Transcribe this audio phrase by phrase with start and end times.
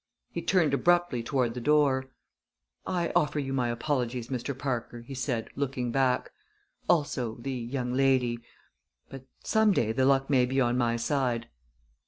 [0.31, 2.07] He turned abruptly toward the door.
[2.87, 4.57] "I offer you my apologies, Mr.
[4.57, 6.31] Parker," he said, looking back;
[6.89, 8.39] "also the young lady.
[9.09, 11.49] But some day the luck may be on my side."